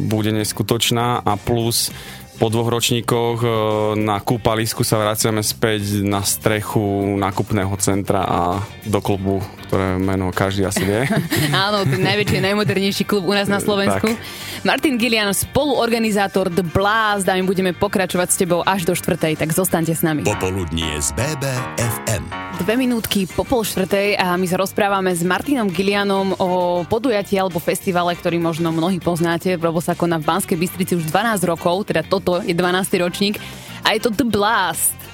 bude 0.10 0.34
neskutočná 0.34 1.22
a 1.22 1.38
plus 1.38 1.94
po 2.36 2.52
dvoch 2.52 2.68
ročníkoch 2.68 3.38
e, 3.40 3.50
na 3.96 4.20
kúpalisku 4.20 4.84
sa 4.84 5.00
vraciame 5.00 5.40
späť 5.40 6.04
na 6.04 6.20
strechu 6.20 7.16
nákupného 7.16 7.72
centra 7.80 8.28
a 8.28 8.42
do 8.84 9.00
klubu, 9.00 9.40
ktoré 9.76 10.00
meno 10.00 10.32
každý 10.32 10.64
asi 10.64 10.88
vie. 10.88 11.04
Áno, 11.52 11.84
ten 11.84 12.00
najväčší, 12.00 12.40
najmodernejší 12.40 13.04
klub 13.04 13.28
u 13.28 13.36
nás 13.36 13.52
na 13.52 13.60
Slovensku. 13.60 14.08
Tak. 14.08 14.64
Martin 14.64 14.96
Gillian, 14.96 15.28
spoluorganizátor 15.36 16.48
The 16.48 16.64
Blast 16.64 17.28
a 17.28 17.36
my 17.36 17.44
budeme 17.44 17.76
pokračovať 17.76 18.28
s 18.32 18.38
tebou 18.40 18.64
až 18.64 18.88
do 18.88 18.96
štvrtej, 18.96 19.36
tak 19.36 19.52
zostaňte 19.52 19.92
s 19.92 20.00
nami. 20.00 20.24
Popoludnie 20.24 20.96
z 21.04 21.12
BBFM. 21.20 22.24
Dve 22.64 22.80
minútky 22.80 23.28
po 23.28 23.44
pol 23.44 23.68
štvrtej 23.68 24.16
a 24.16 24.40
my 24.40 24.48
sa 24.48 24.56
rozprávame 24.56 25.12
s 25.12 25.28
Martinom 25.28 25.68
Gilianom 25.68 26.40
o 26.40 26.48
podujatí 26.88 27.36
alebo 27.36 27.60
festivale, 27.60 28.16
ktorý 28.16 28.40
možno 28.40 28.72
mnohí 28.72 29.04
poznáte, 29.04 29.60
lebo 29.60 29.84
sa 29.84 29.92
koná 29.92 30.24
v 30.24 30.32
Banskej 30.32 30.56
Bystrici 30.56 30.96
už 30.96 31.12
12 31.12 31.44
rokov, 31.52 31.84
teda 31.84 32.08
toto 32.08 32.40
je 32.40 32.56
12. 32.56 32.96
ročník 33.04 33.44
a 33.84 33.92
je 33.92 34.00
to 34.00 34.08
The 34.08 34.24
Blast. 34.24 35.05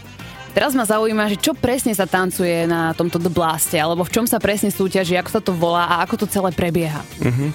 Teraz 0.51 0.75
ma 0.75 0.83
zaujíma, 0.83 1.31
že 1.31 1.39
čo 1.39 1.55
presne 1.55 1.95
sa 1.95 2.03
tancuje 2.03 2.67
na 2.67 2.91
tomto 2.91 3.15
The 3.15 3.31
Blaste, 3.31 3.79
alebo 3.79 4.03
v 4.03 4.11
čom 4.11 4.27
sa 4.27 4.35
presne 4.35 4.67
súťaží, 4.67 5.15
ako 5.15 5.29
sa 5.31 5.41
to 5.41 5.55
volá 5.55 5.87
a 5.87 6.03
ako 6.03 6.23
to 6.23 6.25
celé 6.27 6.51
prebieha. 6.51 6.99
Mm-hmm. 7.23 7.49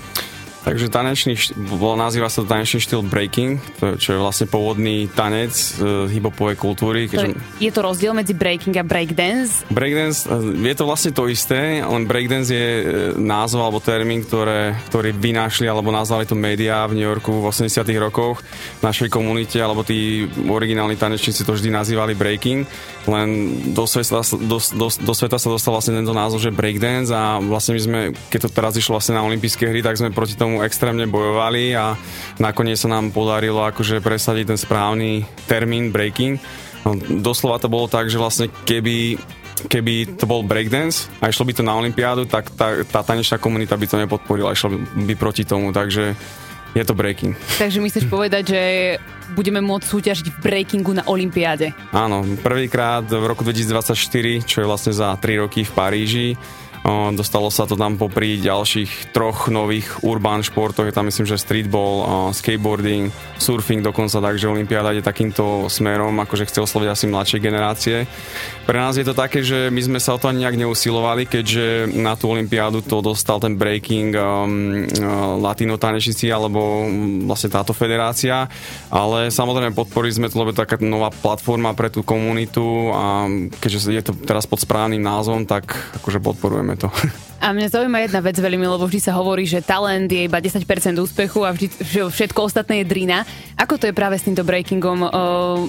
Takže 0.67 0.91
tanečný, 0.91 1.39
bol, 1.79 1.95
nazýva 1.95 2.27
sa 2.27 2.43
to 2.43 2.51
tanečný 2.51 2.83
štýl 2.83 3.07
breaking, 3.07 3.63
to, 3.79 3.95
čo 4.03 4.09
je 4.13 4.19
vlastne 4.19 4.51
pôvodný 4.51 5.07
tanec 5.15 5.55
uh, 5.79 6.11
hiphopovej 6.11 6.59
kultúry. 6.59 7.07
Keďže... 7.07 7.39
Je 7.63 7.71
to 7.71 7.87
rozdiel 7.87 8.11
medzi 8.19 8.35
breaking 8.35 8.75
a 8.75 8.83
breakdance? 8.83 9.63
Breakdance, 9.71 10.27
uh, 10.27 10.43
je 10.43 10.75
to 10.75 10.83
vlastne 10.91 11.15
to 11.15 11.31
isté, 11.31 11.87
len 11.87 12.11
breakdance 12.11 12.51
je 12.51 12.67
uh, 12.83 12.85
názov 13.15 13.63
alebo 13.63 13.79
termín, 13.79 14.27
ktoré, 14.27 14.75
ktorý 14.91 15.15
vynášli 15.15 15.71
alebo 15.71 15.95
nazvali 15.95 16.27
to 16.27 16.35
médiá 16.35 16.83
v 16.91 16.99
New 16.99 17.07
Yorku 17.07 17.47
v 17.47 17.47
80 17.47 17.87
rokoch 18.03 18.43
v 18.43 18.83
našej 18.83 19.07
komunite, 19.07 19.63
alebo 19.63 19.87
tí 19.87 20.27
originálni 20.51 20.99
tanečníci 20.99 21.47
to 21.47 21.55
vždy 21.55 21.71
nazývali 21.71 22.19
breaking, 22.19 22.67
len 23.07 23.29
do 23.71 23.87
sveta, 23.87 24.19
do, 24.35 24.59
do, 24.59 24.87
do 24.91 25.15
sveta 25.15 25.39
sa 25.39 25.47
dostal 25.47 25.79
vlastne 25.79 25.95
tento 25.95 26.11
názov, 26.11 26.43
že 26.43 26.51
breakdance 26.51 27.15
a 27.15 27.39
vlastne 27.39 27.79
my 27.79 27.81
sme, 27.87 28.01
keď 28.35 28.41
to 28.43 28.51
teraz 28.51 28.75
išlo 28.75 28.99
vlastne 28.99 29.15
na 29.15 29.23
olympijské 29.23 29.71
hry, 29.71 29.79
tak 29.79 29.95
sme 29.95 30.11
proti 30.11 30.35
tomu 30.35 30.56
extrémne 30.65 31.09
bojovali 31.09 31.75
a 31.77 31.97
nakoniec 32.39 32.81
sa 32.81 32.93
nám 32.93 33.11
podarilo 33.11 33.65
akože 33.67 34.05
presadiť 34.05 34.55
ten 34.55 34.59
správny 34.61 35.27
termín 35.51 35.91
breaking. 35.91 36.39
No, 36.87 36.95
doslova 37.21 37.59
to 37.59 37.73
bolo 37.73 37.91
tak, 37.91 38.07
že 38.07 38.21
vlastne 38.21 38.47
keby 38.65 39.19
keby 39.57 40.21
to 40.21 40.29
bol 40.29 40.45
breakdance 40.45 41.09
a 41.19 41.33
išlo 41.33 41.49
by 41.49 41.53
to 41.57 41.65
na 41.65 41.73
Olympiádu, 41.73 42.29
tak 42.29 42.53
tá, 42.53 42.85
tá 42.85 43.01
tanečná 43.01 43.41
komunita 43.41 43.73
by 43.73 43.87
to 43.89 43.97
nepodporila, 43.97 44.53
išlo 44.53 44.77
by 45.09 45.15
proti 45.17 45.49
tomu, 45.49 45.73
takže 45.73 46.13
je 46.77 46.85
to 46.85 46.93
breaking. 46.93 47.33
Takže 47.57 47.81
myslíš 47.81 48.05
povedať, 48.05 48.53
že 48.53 48.63
budeme 49.33 49.65
môcť 49.65 49.87
súťažiť 49.89 50.27
v 50.29 50.37
breakingu 50.45 50.93
na 50.93 51.09
Olympiáde? 51.09 51.73
Áno, 51.89 52.21
prvýkrát 52.45 53.09
v 53.09 53.25
roku 53.25 53.41
2024, 53.49 54.45
čo 54.45 54.61
je 54.61 54.67
vlastne 54.69 54.93
za 54.93 55.17
3 55.17 55.41
roky 55.41 55.65
v 55.65 55.73
Paríži 55.73 56.29
Dostalo 56.87 57.51
sa 57.51 57.67
to 57.67 57.75
tam 57.75 57.99
popri 57.99 58.39
ďalších 58.39 59.11
troch 59.11 59.51
nových 59.51 60.07
urbán 60.07 60.47
športoch. 60.47 60.87
Je 60.87 60.95
tam 60.95 61.11
myslím, 61.11 61.27
že 61.27 61.35
streetball, 61.35 62.31
skateboarding, 62.31 63.11
surfing 63.43 63.83
dokonca, 63.83 64.23
takže 64.23 64.47
Olympiáda 64.47 64.95
ide 64.95 65.03
takýmto 65.03 65.67
smerom, 65.67 66.15
akože 66.23 66.47
chce 66.47 66.63
osloviť 66.63 66.89
asi 66.95 67.05
mladšie 67.11 67.39
generácie. 67.43 67.97
Pre 68.71 68.79
nás 68.79 68.95
je 68.95 69.03
to 69.03 69.19
také, 69.19 69.43
že 69.43 69.67
my 69.75 69.83
sme 69.83 69.99
sa 69.99 70.15
o 70.15 70.21
to 70.23 70.31
ani 70.31 70.47
nejak 70.47 70.63
neusilovali, 70.63 71.27
keďže 71.27 71.91
na 71.99 72.15
tú 72.15 72.31
Olympiádu 72.31 72.87
to 72.87 73.03
dostal 73.03 73.43
ten 73.43 73.59
breaking 73.59 74.15
um, 74.15 74.87
latino 75.43 75.79
tanečníci 75.79 76.31
alebo 76.31 76.87
vlastne 77.27 77.51
táto 77.51 77.75
federácia, 77.75 78.47
ale 78.95 79.35
samozrejme 79.35 79.75
podporili 79.75 80.15
sme 80.15 80.31
to, 80.31 80.39
lebo 80.39 80.55
to 80.55 80.63
taká 80.63 80.79
nová 80.83 81.11
platforma 81.11 81.75
pre 81.75 81.91
tú 81.91 82.07
komunitu 82.07 82.95
a 82.95 83.27
keďže 83.59 83.91
je 83.91 84.03
to 84.07 84.13
teraz 84.23 84.47
pod 84.47 84.63
správnym 84.63 85.03
názvom, 85.03 85.47
tak 85.51 85.75
akože 86.03 86.23
podporujeme 86.23 86.76
to. 86.77 86.89
A 87.37 87.53
mňa 87.53 87.69
zaujíma 87.69 88.01
jedna 88.01 88.25
vec 88.25 88.41
veľmi, 88.41 88.65
lebo 88.65 88.89
vždy 88.89 89.01
sa 89.01 89.13
hovorí, 89.13 89.45
že 89.45 89.61
talent 89.61 90.09
je 90.09 90.25
iba 90.25 90.41
10% 90.41 90.65
úspechu 90.97 91.45
a 91.45 91.53
vždy, 91.53 91.69
všetko 92.09 92.49
ostatné 92.49 92.81
je 92.81 92.89
drina. 92.89 93.29
Ako 93.61 93.77
to 93.77 93.85
je 93.85 93.93
práve 93.93 94.17
s 94.17 94.25
týmto 94.25 94.41
breakingom? 94.41 95.05
Uh, 95.05 95.11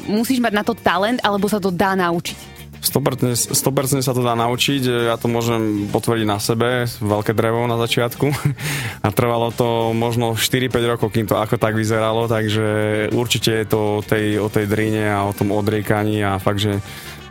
musíš 0.08 0.40
mať 0.40 0.54
na 0.56 0.64
to 0.64 0.72
talent, 0.72 1.20
alebo 1.28 1.52
sa 1.52 1.60
to 1.60 1.68
dá 1.68 1.92
naučiť? 2.00 2.56
100%, 2.78 3.52
100% 3.52 4.06
sa 4.06 4.14
to 4.14 4.22
dá 4.22 4.38
naučiť, 4.38 5.10
ja 5.10 5.18
to 5.18 5.28
môžem 5.28 5.90
potvrdiť 5.90 6.26
na 6.30 6.38
sebe, 6.38 6.86
veľké 7.02 7.34
drevo 7.34 7.66
na 7.66 7.76
začiatku 7.82 8.30
a 9.06 9.08
trvalo 9.10 9.50
to 9.50 9.92
možno 9.98 10.38
4-5 10.38 10.94
rokov, 10.94 11.10
kým 11.10 11.26
to 11.26 11.36
ako 11.36 11.58
tak 11.58 11.74
vyzeralo, 11.74 12.30
takže 12.30 13.10
určite 13.18 13.66
je 13.66 13.66
to 13.66 13.80
o 14.00 14.06
tej, 14.06 14.38
o 14.38 14.48
tej 14.48 14.70
drine 14.70 15.10
a 15.10 15.26
o 15.26 15.34
tom 15.34 15.52
odriekaní 15.58 16.22
a 16.22 16.38
fakt, 16.38 16.62
že 16.62 16.78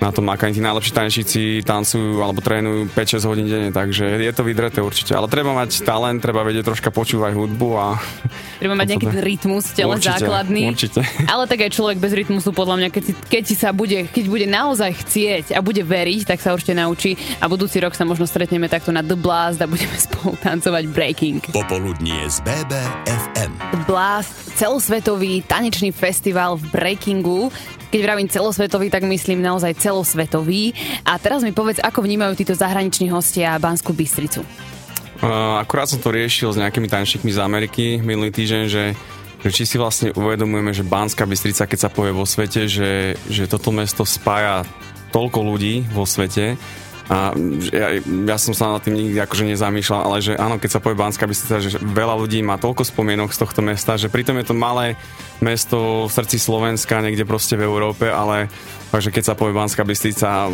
na 0.00 0.12
tom 0.12 0.28
makaní. 0.28 0.56
Tí 0.56 0.62
najlepší 0.62 0.92
tanečníci 0.92 1.40
tancujú 1.64 2.20
alebo 2.20 2.40
trénujú 2.44 2.88
5-6 2.92 3.28
hodín 3.28 3.46
denne, 3.48 3.70
takže 3.72 4.20
je 4.20 4.32
to 4.32 4.42
vydreté 4.44 4.78
určite. 4.80 5.16
Ale 5.16 5.28
treba 5.28 5.56
mať 5.56 5.82
talent, 5.84 6.20
treba 6.20 6.44
vedieť 6.44 6.72
troška 6.72 6.90
počúvať 6.92 7.32
hudbu 7.36 7.68
a... 7.76 7.86
Treba 8.62 8.72
mať 8.72 8.96
nejaký 8.96 9.08
rytmus 9.20 9.76
tele 9.76 10.00
určite, 10.00 10.16
základný. 10.16 10.72
Určite. 10.72 11.04
Ale 11.32 11.44
tak 11.44 11.68
aj 11.68 11.76
človek 11.76 12.00
bez 12.00 12.12
rytmusu, 12.16 12.56
podľa 12.56 12.80
mňa, 12.80 12.88
keď, 12.88 13.02
si, 13.04 13.12
keď 13.12 13.42
si 13.44 13.54
sa 13.54 13.68
bude, 13.76 14.08
keď 14.08 14.24
bude 14.32 14.46
naozaj 14.48 14.96
chcieť 15.04 15.44
a 15.52 15.60
bude 15.60 15.84
veriť, 15.84 16.24
tak 16.24 16.40
sa 16.40 16.56
určite 16.56 16.72
naučí 16.72 17.20
a 17.36 17.44
budúci 17.52 17.84
rok 17.84 17.92
sa 17.92 18.08
možno 18.08 18.24
stretneme 18.24 18.64
takto 18.72 18.96
na 18.96 19.04
The 19.04 19.12
Blast 19.12 19.60
a 19.60 19.68
budeme 19.68 19.92
spolu 20.08 20.40
tancovať 20.40 20.88
breaking. 20.88 21.52
Popoludnie 21.52 22.24
z 22.32 22.40
BBFM. 22.48 23.52
The 23.76 23.80
Blast, 23.84 24.32
celosvetový 24.56 25.44
tanečný 25.44 25.92
festival 25.92 26.56
v 26.56 26.64
breakingu, 26.72 27.52
keď 27.90 28.00
vravím 28.02 28.28
celosvetový, 28.28 28.90
tak 28.90 29.06
myslím 29.06 29.42
naozaj 29.42 29.78
celosvetový. 29.78 30.74
A 31.06 31.18
teraz 31.18 31.46
mi 31.46 31.54
povedz, 31.54 31.78
ako 31.82 32.02
vnímajú 32.02 32.34
títo 32.34 32.54
zahraniční 32.54 33.10
hostia 33.10 33.56
Banskú 33.58 33.94
Bystricu. 33.94 34.42
Uh, 35.16 35.56
akurát 35.56 35.88
som 35.88 35.96
to 35.96 36.12
riešil 36.12 36.52
s 36.52 36.60
nejakými 36.60 36.92
tanečníkmi 36.92 37.32
z 37.32 37.40
Ameriky 37.40 37.84
minulý 38.04 38.28
týždeň, 38.34 38.64
že 38.68 38.84
že 39.46 39.52
či 39.52 39.68
si 39.68 39.76
vlastne 39.78 40.10
uvedomujeme, 40.10 40.74
že 40.74 40.82
Banská 40.82 41.22
Bystrica, 41.22 41.70
keď 41.70 41.86
sa 41.86 41.92
povie 41.92 42.10
vo 42.10 42.26
svete, 42.26 42.66
že, 42.66 43.14
že 43.30 43.46
toto 43.46 43.70
mesto 43.70 44.02
spája 44.02 44.66
toľko 45.14 45.38
ľudí 45.44 45.86
vo 45.94 46.02
svete 46.02 46.58
a 47.06 47.30
ja, 47.70 48.02
ja 48.02 48.36
som 48.36 48.50
sa 48.50 48.74
nad 48.74 48.82
tým 48.82 48.98
nikdy 48.98 49.18
akože 49.22 49.46
nezamýšľal, 49.54 50.00
ale 50.02 50.18
že 50.18 50.34
áno, 50.34 50.58
keď 50.58 50.70
sa 50.74 50.82
povie 50.82 50.98
Banská 50.98 51.30
Bystrica, 51.30 51.62
že 51.62 51.78
veľa 51.78 52.18
ľudí 52.18 52.42
má 52.42 52.58
toľko 52.58 52.82
spomienok 52.82 53.30
z 53.30 53.46
tohto 53.46 53.62
mesta, 53.62 53.94
že 53.94 54.10
pritom 54.10 54.34
je 54.42 54.50
to 54.50 54.54
malé 54.58 54.98
mesto 55.38 56.10
v 56.10 56.12
srdci 56.12 56.42
Slovenska, 56.42 56.98
niekde 56.98 57.22
proste 57.22 57.54
v 57.54 57.62
Európe, 57.62 58.10
ale 58.10 58.50
takže 58.90 59.14
keď 59.14 59.22
sa 59.22 59.38
povie 59.38 59.54
Banská 59.54 59.86
Bystrica, 59.86 60.50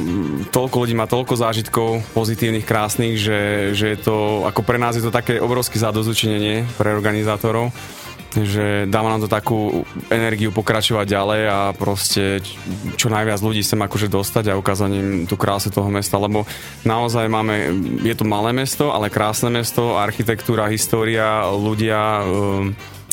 toľko 0.52 0.76
ľudí 0.84 0.92
má 0.92 1.08
toľko 1.08 1.40
zážitkov 1.40 2.04
pozitívnych, 2.12 2.68
krásnych, 2.68 3.16
že, 3.16 3.72
že 3.72 3.96
je 3.96 3.98
to, 4.04 4.44
ako 4.44 4.60
pre 4.60 4.76
nás 4.76 4.92
je 4.92 5.04
to 5.04 5.14
také 5.14 5.40
obrovské 5.40 5.80
zadozučinenie 5.80 6.68
pre 6.76 6.92
organizátorov 6.92 7.72
že 8.40 8.88
dáva 8.88 9.12
nám 9.12 9.24
to 9.24 9.30
takú 9.30 9.84
energiu 10.08 10.48
pokračovať 10.48 11.04
ďalej 11.04 11.42
a 11.52 11.58
proste 11.76 12.40
čo 12.96 13.12
najviac 13.12 13.40
ľudí 13.44 13.60
sem 13.60 13.76
akože 13.76 14.08
dostať 14.08 14.52
a 14.52 14.58
ukázať 14.58 14.90
im 14.96 15.08
tú 15.28 15.36
krásu 15.36 15.68
toho 15.68 15.92
mesta, 15.92 16.16
lebo 16.16 16.48
naozaj 16.88 17.28
máme, 17.28 17.68
je 18.00 18.14
to 18.16 18.24
malé 18.24 18.56
mesto, 18.56 18.88
ale 18.88 19.12
krásne 19.12 19.52
mesto, 19.52 20.00
architektúra, 20.00 20.72
história, 20.72 21.44
ľudia, 21.52 22.24
um, 22.24 22.72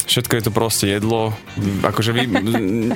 všetko 0.09 0.33
je 0.41 0.43
to 0.43 0.51
proste 0.51 0.85
jedlo. 0.89 1.37
Akože 1.85 2.09
vy, 2.09 2.25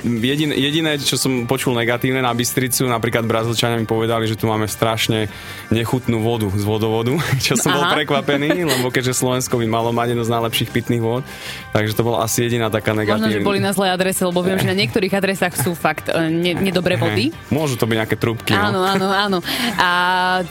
jediné, 0.02 0.54
jediné, 0.58 0.90
čo 0.98 1.14
som 1.14 1.46
počul 1.46 1.78
negatívne 1.78 2.18
na 2.18 2.34
Bystricu, 2.34 2.90
napríklad 2.90 3.22
Brazílčania 3.22 3.78
mi 3.78 3.86
povedali, 3.86 4.26
že 4.26 4.34
tu 4.34 4.50
máme 4.50 4.66
strašne 4.66 5.30
nechutnú 5.70 6.18
vodu 6.18 6.50
z 6.50 6.64
vodovodu, 6.66 7.14
čo 7.46 7.54
som 7.54 7.70
Aha. 7.70 7.78
bol 7.78 7.84
prekvapený, 8.02 8.66
lebo 8.66 8.90
keďže 8.90 9.14
Slovensko 9.14 9.62
by 9.62 9.66
malo 9.70 9.94
mať 9.94 10.18
jedno 10.18 10.26
z 10.26 10.34
najlepších 10.34 10.70
pitných 10.74 11.02
vod, 11.02 11.22
takže 11.70 11.94
to 11.94 12.02
bola 12.02 12.26
asi 12.26 12.50
jediná 12.50 12.66
taká 12.66 12.98
negatívna. 12.98 13.30
Možno, 13.30 13.38
že 13.38 13.46
boli 13.46 13.62
na 13.62 13.70
zlej 13.70 13.94
adrese, 13.94 14.26
lebo 14.26 14.42
viem, 14.42 14.58
že 14.58 14.66
na 14.66 14.74
niektorých 14.74 15.14
adresách 15.14 15.54
sú 15.54 15.78
fakt 15.78 16.10
e, 16.10 16.18
ne, 16.26 16.58
nedobré 16.58 16.98
vody. 16.98 17.30
Môžu 17.54 17.78
to 17.78 17.86
byť 17.86 17.96
nejaké 18.02 18.16
trúbky. 18.18 18.58
No. 18.58 18.74
Áno, 18.74 18.80
no. 18.82 18.90
áno, 18.90 19.08
áno. 19.14 19.38
A 19.78 19.90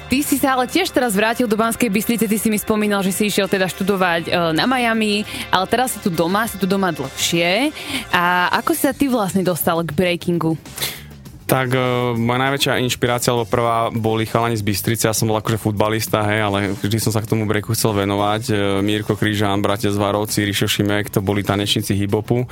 ty 0.08 0.24
si 0.24 0.39
sa 0.39 0.55
ale 0.55 0.72
tiež 0.72 0.88
teraz 0.96 1.12
vrátil 1.12 1.51
do 1.51 1.60
Banskej 1.60 1.91
Bystrice, 1.91 2.24
ty 2.24 2.39
si 2.39 2.48
mi 2.48 2.55
spomínal, 2.55 3.03
že 3.03 3.12
si 3.12 3.27
išiel 3.27 3.51
teda 3.51 3.67
študovať 3.67 4.32
e, 4.32 4.55
na 4.55 4.63
Miami, 4.63 5.27
ale 5.51 5.65
teraz 5.67 5.98
si 5.98 6.00
tu 6.00 6.08
doma, 6.08 6.48
si 6.53 6.62
tu 6.62 6.69
doma 6.69 6.93
dlhšie. 6.93 7.74
A 8.13 8.53
ako 8.62 8.77
sa 8.77 8.93
ty 8.93 9.10
vlastne 9.10 9.41
dostal 9.41 9.81
k 9.81 9.89
breakingu? 9.98 10.53
Tak 11.53 11.69
uh, 11.69 12.17
moja 12.17 12.50
najväčšia 12.50 12.81
inšpirácia, 12.81 13.29
alebo 13.29 13.45
prvá 13.45 13.93
boli 13.93 14.25
chalani 14.25 14.57
z 14.57 14.65
Bystrice, 14.65 15.05
ja 15.05 15.13
som 15.13 15.29
bol 15.29 15.38
akože 15.38 15.62
futbalista, 15.62 16.25
hej, 16.25 16.50
ale 16.50 16.57
vždy 16.81 16.98
som 16.98 17.13
sa 17.13 17.22
k 17.22 17.29
tomu 17.29 17.45
breaku 17.45 17.77
chcel 17.77 17.93
venovať. 17.93 18.41
Uh, 18.50 18.57
Mirko 18.81 19.13
Krížan, 19.13 19.62
bratia 19.62 19.93
Zvarovci, 19.93 20.50
Rišo 20.50 20.65
Šimek, 20.65 21.13
to 21.13 21.22
boli 21.22 21.45
tanečníci 21.45 21.93
hibopu. 21.93 22.50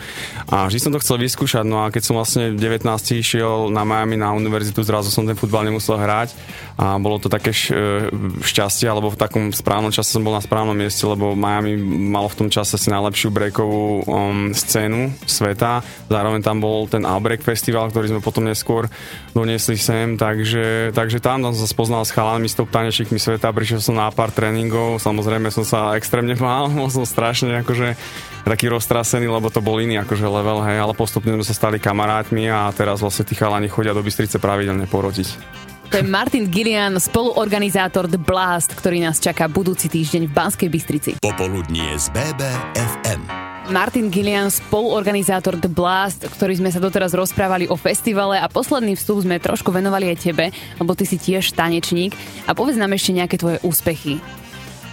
A 0.53 0.69
vždy 0.69 0.77
som 0.77 0.91
to 0.93 1.01
chcel 1.01 1.17
vyskúšať, 1.17 1.65
no 1.65 1.81
a 1.81 1.89
keď 1.89 2.01
som 2.05 2.13
vlastne 2.13 2.53
v 2.53 2.61
19 2.61 2.85
išiel 3.17 3.73
na 3.73 3.81
Miami 3.81 4.21
na 4.21 4.37
univerzitu, 4.37 4.85
zrazu 4.85 5.09
som 5.09 5.25
ten 5.25 5.33
futbal 5.33 5.65
nemusel 5.65 5.97
hrať. 5.97 6.37
A 6.77 7.01
bolo 7.01 7.17
to 7.17 7.25
také 7.25 7.57
š, 7.57 7.73
uh, 7.73 8.05
šťastie, 8.45 8.85
alebo 8.85 9.09
v 9.09 9.17
takom 9.17 9.49
správnom 9.49 9.89
čase 9.89 10.13
som 10.13 10.21
bol 10.21 10.37
na 10.37 10.45
správnom 10.45 10.77
mieste, 10.77 11.09
lebo 11.09 11.33
Miami 11.33 11.73
malo 11.89 12.29
v 12.29 12.45
tom 12.45 12.49
čase 12.53 12.77
si 12.77 12.93
najlepšiu 12.93 13.33
breakovú 13.33 14.05
um, 14.05 14.53
scénu 14.53 15.09
sveta, 15.25 15.81
zároveň 16.05 16.45
tam 16.45 16.61
bol 16.61 16.85
ten 16.85 17.01
Albreak 17.01 17.41
festival, 17.41 17.89
ktorý 17.89 18.13
sme 18.13 18.21
potom 18.21 18.45
neskôr 18.45 18.90
doniesli 19.31 19.75
sem, 19.79 20.19
takže, 20.19 20.91
takže 20.91 21.23
tam, 21.23 21.43
som 21.47 21.55
sa 21.55 21.67
spoznal 21.67 22.03
s 22.03 22.11
chalami, 22.11 22.47
s 22.47 22.57
top 22.57 22.69
tanečníkmi 22.69 23.17
sveta, 23.17 23.51
prišiel 23.51 23.79
som 23.79 23.95
na 23.95 24.11
pár 24.11 24.31
tréningov, 24.31 24.99
samozrejme 24.99 25.47
som 25.49 25.63
sa 25.63 25.95
extrémne 25.95 26.35
bál, 26.35 26.71
bol 26.77 26.91
som 26.91 27.07
strašne 27.07 27.63
akože 27.63 27.95
taký 28.43 28.71
roztrasený, 28.71 29.29
lebo 29.29 29.53
to 29.53 29.61
bol 29.61 29.77
iný 29.77 30.01
akože 30.01 30.25
level, 30.25 30.65
hej, 30.65 30.81
ale 30.81 30.93
postupne 30.97 31.35
sme 31.37 31.45
sa 31.45 31.55
stali 31.55 31.77
kamarátmi 31.77 32.49
a 32.49 32.69
teraz 32.73 33.01
vlastne 33.01 33.27
tí 33.27 33.37
chalani 33.37 33.69
chodia 33.69 33.95
do 33.95 34.01
Bystrice 34.01 34.41
pravidelne 34.41 34.89
porodiť. 34.89 35.61
To 35.91 35.99
je 35.99 36.07
Martin 36.07 36.47
Gillian, 36.47 36.95
spoluorganizátor 37.03 38.07
The 38.07 38.15
Blast, 38.15 38.71
ktorý 38.79 39.03
nás 39.03 39.19
čaká 39.19 39.51
budúci 39.51 39.91
týždeň 39.91 40.31
v 40.31 40.31
Banskej 40.31 40.69
Bystrici. 40.71 41.09
Popoludnie 41.19 41.99
z 41.99 42.07
BBFM. 42.15 43.50
Martin 43.69 44.09
Gillian, 44.09 44.49
spoluorganizátor 44.49 45.61
The 45.61 45.69
Blast, 45.69 46.25
ktorý 46.25 46.57
sme 46.57 46.73
sa 46.73 46.81
doteraz 46.81 47.13
rozprávali 47.13 47.69
o 47.69 47.77
festivale 47.77 48.41
a 48.41 48.49
posledný 48.49 48.97
vstup 48.97 49.21
sme 49.21 49.37
trošku 49.37 49.69
venovali 49.69 50.09
aj 50.09 50.17
tebe, 50.17 50.49
lebo 50.81 50.97
ty 50.97 51.05
si 51.05 51.21
tiež 51.21 51.53
tanečník. 51.53 52.17
A 52.49 52.57
povedz 52.57 52.81
nám 52.81 52.97
ešte 52.97 53.13
nejaké 53.13 53.37
tvoje 53.37 53.61
úspechy. 53.61 54.17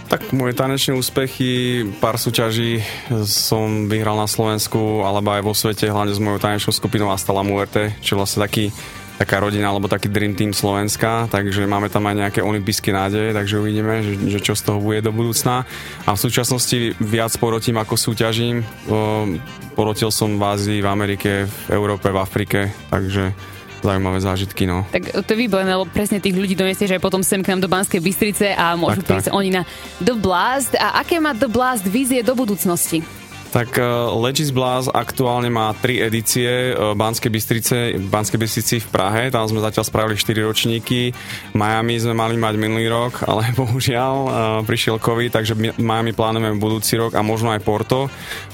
Tak 0.09 0.33
moje 0.33 0.57
tanečné 0.57 0.97
úspechy, 0.97 1.85
pár 2.01 2.17
súťaží 2.17 2.81
som 3.25 3.85
vyhral 3.85 4.17
na 4.17 4.25
Slovensku, 4.25 5.05
alebo 5.05 5.33
aj 5.33 5.45
vo 5.45 5.53
svete, 5.53 5.89
hlavne 5.89 6.13
s 6.13 6.21
mojou 6.21 6.41
tanečnou 6.41 6.73
skupinou 6.73 7.13
Astala 7.13 7.45
Muerte, 7.45 7.93
čo 8.01 8.17
vlastne 8.17 8.45
taký 8.45 8.73
taká 9.19 9.43
rodina 9.43 9.67
alebo 9.67 9.91
taký 9.91 10.07
Dream 10.07 10.31
Team 10.31 10.55
Slovenska, 10.55 11.27
takže 11.27 11.67
máme 11.67 11.91
tam 11.91 12.07
aj 12.07 12.15
nejaké 12.15 12.39
olympijské 12.39 12.95
nádeje, 12.95 13.35
takže 13.35 13.59
uvidíme, 13.59 13.99
že, 13.99 14.13
že 14.31 14.39
čo 14.39 14.55
z 14.55 14.63
toho 14.63 14.79
bude 14.79 15.03
do 15.03 15.11
budúcna. 15.11 15.67
A 16.07 16.15
v 16.15 16.19
súčasnosti 16.23 16.95
viac 17.03 17.35
porotím 17.35 17.75
ako 17.83 17.99
súťažím. 17.99 18.63
Porotil 19.75 20.07
som 20.15 20.39
v 20.39 20.43
Ázii, 20.47 20.79
v 20.79 20.87
Amerike, 20.87 21.31
v 21.51 21.55
Európe, 21.75 22.07
v 22.07 22.17
Afrike, 22.17 22.71
takže 22.87 23.35
zaujímavé 23.83 24.19
zážitky, 24.23 24.67
no. 24.67 24.87
Tak 24.91 25.23
to 25.23 25.29
je 25.35 25.39
výborné, 25.39 25.71
lebo 25.71 25.87
presne 25.91 26.23
tých 26.23 26.35
ľudí 26.35 26.55
donesieš 26.55 26.95
aj 26.95 27.03
potom 27.03 27.23
sem 27.23 27.43
k 27.43 27.51
nám 27.51 27.63
do 27.63 27.71
Banskej 27.71 27.99
Bystrice 27.99 28.55
a 28.55 28.75
môžu 28.79 29.03
prísť 29.03 29.35
oni 29.35 29.51
na 29.51 29.63
The 29.99 30.15
Blast. 30.15 30.79
A 30.79 30.99
aké 30.99 31.19
má 31.19 31.35
The 31.35 31.51
Blast 31.51 31.83
vízie 31.87 32.23
do 32.23 32.35
budúcnosti? 32.35 33.18
Tak 33.49 33.81
uh, 33.81 34.13
Legis 34.21 34.53
Blast 34.53 34.93
aktuálne 34.93 35.49
má 35.49 35.73
tri 35.73 35.97
edície 35.97 36.69
uh, 36.69 36.93
Banskej 36.93 37.33
Bystrice, 37.33 37.97
Banskej 37.97 38.37
Bystrici 38.37 38.77
v 38.77 38.87
Prahe, 38.93 39.33
tam 39.33 39.49
sme 39.49 39.57
zatiaľ 39.57 39.89
spravili 39.89 40.21
4 40.21 40.45
ročníky. 40.45 41.09
Miami 41.57 41.97
sme 41.97 42.13
mali 42.13 42.37
mať 42.37 42.53
minulý 42.61 42.85
rok, 42.93 43.21
ale 43.29 43.49
bohužiaľ 43.57 44.15
uh, 44.21 44.31
prišiel 44.69 45.01
COVID, 45.01 45.33
takže 45.33 45.57
Miami 45.81 46.13
plánujeme 46.13 46.61
budúci 46.61 47.01
rok 47.01 47.17
a 47.17 47.25
možno 47.25 47.49
aj 47.49 47.65
Porto. 47.65 48.05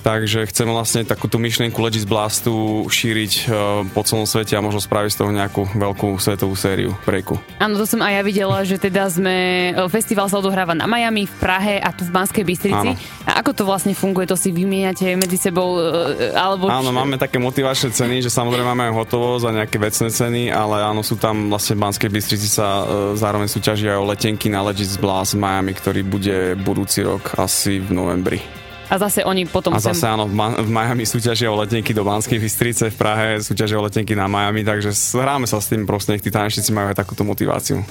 Takže 0.05 0.45
chceme 0.53 0.69
vlastne 0.69 1.01
takúto 1.01 1.41
myšlienku 1.41 1.81
Legis 1.81 2.05
Blastu 2.05 2.85
šíriť 2.85 3.49
uh, 3.49 3.81
po 3.89 4.05
celom 4.05 4.29
svete 4.29 4.53
a 4.53 4.61
možno 4.61 4.77
spraviť 4.77 5.09
z 5.09 5.17
toho 5.17 5.33
nejakú 5.33 5.65
veľkú 5.73 6.21
svetovú 6.21 6.53
sériu 6.53 6.93
breaku. 7.09 7.41
Áno, 7.57 7.73
to 7.73 7.89
som 7.89 8.05
aj 8.05 8.13
ja 8.13 8.21
videla, 8.21 8.61
že 8.61 8.77
teda 8.77 9.09
sme, 9.09 9.73
festival 9.89 10.29
sa 10.29 10.37
odohráva 10.37 10.77
na 10.77 10.85
Miami, 10.85 11.25
v 11.25 11.35
Prahe 11.41 11.81
a 11.81 11.89
tu 11.89 12.05
v 12.05 12.13
Banskej 12.13 12.45
Bystrici. 12.45 12.77
Áno. 12.77 12.93
A 13.25 13.41
ako 13.41 13.51
to 13.57 13.63
vlastne 13.65 13.97
funguje? 13.97 14.29
To 14.29 14.37
si 14.37 14.53
vymie 14.53 14.85
vymieňate 14.85 15.17
medzi 15.17 15.41
sebou? 15.41 15.81
E, 15.81 16.35
alebo 16.37 16.69
áno, 16.69 16.93
máme 16.93 17.17
také 17.17 17.41
motivačné 17.41 17.89
ceny, 17.95 18.21
že 18.21 18.29
samozrejme 18.29 18.75
máme 18.75 18.93
hotovosť 18.93 19.45
a 19.49 19.55
nejaké 19.63 19.81
vecné 19.81 20.13
ceny, 20.13 20.41
ale 20.53 20.85
áno, 20.85 21.01
sú 21.01 21.17
tam 21.17 21.49
vlastne 21.49 21.79
v 21.79 21.81
Banskej 21.81 22.11
Bystrici 22.13 22.45
sa 22.45 22.85
zároveň 23.17 23.49
súťažia 23.49 23.97
o 23.97 24.05
letenky 24.05 24.51
na 24.53 24.61
Legends 24.61 25.01
Blast 25.01 25.33
Miami, 25.33 25.73
ktorý 25.73 26.05
bude 26.05 26.53
budúci 26.59 27.01
rok 27.01 27.39
asi 27.39 27.81
v 27.81 27.89
novembri. 27.89 28.64
A 28.85 28.95
zase 29.01 29.25
oni 29.25 29.49
potom... 29.49 29.73
A 29.73 29.81
zase 29.81 30.05
sem... 30.05 30.13
áno, 30.13 30.29
v, 30.29 30.69
Miami 30.69 31.09
súťažia 31.09 31.49
o 31.49 31.57
letenky 31.57 31.89
do 31.89 32.05
Banskej 32.05 32.37
Bystrice, 32.37 32.93
v 32.93 32.97
Prahe 32.97 33.27
súťažia 33.41 33.81
o 33.81 33.85
letenky 33.85 34.13
na 34.13 34.29
Miami, 34.29 34.61
takže 34.61 34.93
hráme 35.17 35.49
sa 35.49 35.57
s 35.57 35.73
tým, 35.73 35.89
proste 35.89 36.13
nech 36.13 36.21
tí 36.21 36.29
tanečníci 36.29 36.69
majú 36.69 36.93
aj 36.93 36.97
takúto 37.01 37.25
motiváciu. 37.25 37.81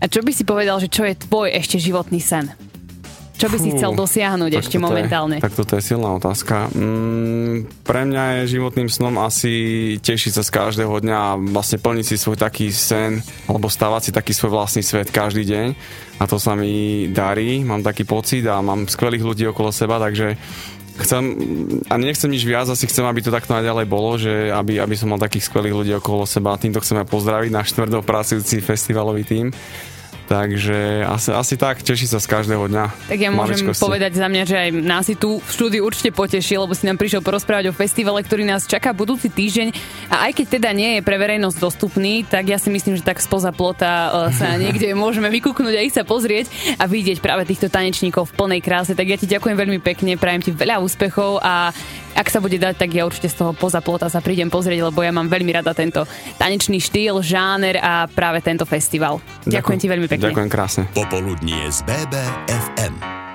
A 0.00 0.08
čo 0.08 0.24
by 0.24 0.32
si 0.32 0.48
povedal, 0.48 0.80
že 0.80 0.88
čo 0.88 1.04
je 1.04 1.12
tvoj 1.12 1.52
ešte 1.52 1.76
životný 1.76 2.24
sen? 2.24 2.48
Čo 3.40 3.48
by 3.48 3.58
si 3.58 3.70
chcel 3.72 3.96
dosiahnuť 3.96 4.50
tak 4.52 4.60
ešte 4.60 4.76
momentálne? 4.76 5.40
Je, 5.40 5.44
tak 5.44 5.56
toto 5.56 5.72
je 5.80 5.82
silná 5.82 6.12
otázka. 6.12 6.68
Mm, 6.76 7.64
pre 7.82 8.04
mňa 8.04 8.44
je 8.44 8.60
životným 8.60 8.92
snom 8.92 9.16
asi 9.16 9.52
tešiť 10.04 10.32
sa 10.36 10.42
z 10.44 10.50
každého 10.52 10.92
dňa 11.00 11.16
a 11.16 11.38
vlastne 11.40 11.80
plniť 11.80 12.04
si 12.04 12.16
svoj 12.20 12.36
taký 12.36 12.68
sen 12.68 13.24
alebo 13.48 13.72
stavať 13.72 14.00
si 14.04 14.10
taký 14.12 14.36
svoj 14.36 14.52
vlastný 14.52 14.84
svet 14.84 15.08
každý 15.08 15.48
deň 15.48 15.66
a 16.20 16.28
to 16.28 16.36
sa 16.36 16.52
mi 16.52 17.08
darí, 17.08 17.64
mám 17.64 17.80
taký 17.80 18.04
pocit 18.04 18.44
a 18.44 18.60
mám 18.60 18.84
skvelých 18.84 19.24
ľudí 19.24 19.44
okolo 19.48 19.72
seba, 19.72 19.96
takže 19.96 20.36
chcem, 21.00 21.22
a 21.88 21.96
nechcem 21.96 22.28
nič 22.28 22.44
viac, 22.44 22.68
asi 22.68 22.84
chcem, 22.84 23.08
aby 23.08 23.24
to 23.24 23.32
takto 23.32 23.56
naďalej 23.56 23.86
bolo, 23.88 24.20
že 24.20 24.52
aby, 24.52 24.76
aby 24.76 24.94
som 25.00 25.08
mal 25.08 25.16
takých 25.16 25.48
skvelých 25.48 25.74
ľudí 25.74 25.92
okolo 25.96 26.28
seba. 26.28 26.60
Týmto 26.60 26.84
chcem 26.84 27.00
aj 27.00 27.08
pozdraviť 27.08 27.50
náš 27.50 27.72
tvrdo 27.72 28.04
pracujúci 28.04 28.60
festivalový 28.60 29.24
tím. 29.24 29.48
Takže 30.30 31.02
asi, 31.10 31.34
asi 31.34 31.58
tak, 31.58 31.82
teší 31.82 32.06
sa 32.06 32.22
z 32.22 32.30
každého 32.30 32.70
dňa. 32.70 33.10
Tak 33.10 33.18
ja 33.18 33.34
môžem 33.34 33.66
Maličkosti. 33.66 33.82
povedať 33.82 34.12
za 34.14 34.30
mňa, 34.30 34.42
že 34.46 34.56
aj 34.62 34.70
nás 34.78 35.02
si 35.10 35.18
tu 35.18 35.42
v 35.42 35.50
štúdiu 35.50 35.82
určite 35.82 36.14
poteší, 36.14 36.54
lebo 36.54 36.70
si 36.70 36.86
nám 36.86 37.02
prišiel 37.02 37.18
porozprávať 37.18 37.74
o 37.74 37.74
festivale, 37.74 38.22
ktorý 38.22 38.46
nás 38.46 38.62
čaká 38.62 38.94
budúci 38.94 39.26
týždeň. 39.26 39.74
A 40.06 40.30
aj 40.30 40.38
keď 40.38 40.46
teda 40.62 40.70
nie 40.70 40.90
je 40.94 41.00
pre 41.02 41.18
verejnosť 41.18 41.58
dostupný, 41.58 42.22
tak 42.22 42.46
ja 42.46 42.62
si 42.62 42.70
myslím, 42.70 42.94
že 42.94 43.02
tak 43.02 43.18
spoza 43.18 43.50
plota 43.50 44.30
e, 44.30 44.38
sa 44.38 44.54
niekde 44.62 44.94
môžeme 44.94 45.26
vykúknúť 45.34 45.74
a 45.74 45.82
ísť 45.82 45.98
sa 45.98 46.04
pozrieť 46.06 46.46
a 46.78 46.86
vidieť 46.86 47.18
práve 47.18 47.42
týchto 47.50 47.66
tanečníkov 47.66 48.30
v 48.30 48.36
plnej 48.38 48.62
kráse. 48.62 48.94
Tak 48.94 49.10
ja 49.10 49.18
ti 49.18 49.26
ďakujem 49.26 49.58
veľmi 49.58 49.82
pekne, 49.82 50.14
prajem 50.14 50.46
ti 50.46 50.54
veľa 50.54 50.78
úspechov 50.78 51.42
a 51.42 51.74
ak 52.14 52.26
sa 52.26 52.42
bude 52.42 52.58
dať, 52.58 52.74
tak 52.74 52.90
ja 52.90 53.06
určite 53.06 53.30
z 53.30 53.38
toho 53.38 53.54
poza 53.54 53.78
plota 53.78 54.10
sa 54.10 54.18
prídem 54.18 54.50
pozrieť, 54.50 54.90
lebo 54.90 55.00
ja 55.02 55.14
mám 55.14 55.30
veľmi 55.30 55.54
rada 55.54 55.70
tento 55.72 56.04
tanečný 56.36 56.82
štýl, 56.82 57.22
žáner 57.22 57.78
a 57.78 58.10
práve 58.10 58.42
tento 58.42 58.66
festival. 58.66 59.22
Ďakujem, 59.46 59.54
ďakujem 59.54 59.78
ti 59.78 59.88
veľmi 59.88 60.08
pekne. 60.20 60.28
Ďakujem 60.28 60.50
krásne. 60.52 60.82
Popoludnie 60.92 61.72
z 61.72 61.80
BBFM. 61.88 63.29